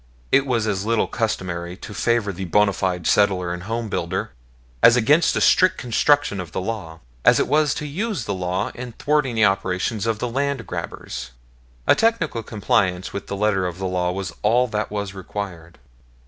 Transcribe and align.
It 0.31 0.47
was 0.47 0.65
as 0.65 0.83
little 0.83 1.05
customary 1.05 1.77
to 1.77 1.93
favor 1.93 2.33
the 2.33 2.45
bona 2.45 2.73
fide 2.73 3.05
settler 3.05 3.53
and 3.53 3.61
home 3.61 3.87
builder, 3.87 4.31
as 4.81 4.95
against 4.95 5.35
the 5.35 5.41
strict 5.41 5.77
construction 5.77 6.39
of 6.39 6.53
the 6.53 6.59
law, 6.59 7.01
as 7.23 7.39
it 7.39 7.47
was 7.47 7.75
to 7.75 7.85
use 7.85 8.25
the 8.25 8.33
law 8.33 8.71
in 8.73 8.93
thwarting 8.93 9.35
the 9.35 9.45
operations 9.45 10.07
of 10.07 10.17
the 10.17 10.27
land 10.27 10.65
grabbers. 10.65 11.29
A 11.85 11.93
technical 11.93 12.41
compliance 12.41 13.13
with 13.13 13.27
the 13.27 13.37
letter 13.37 13.67
of 13.67 13.77
the 13.77 13.85
law 13.85 14.11
was 14.11 14.33
all 14.41 14.65
that 14.69 14.89
was 14.89 15.13
required. 15.13 15.77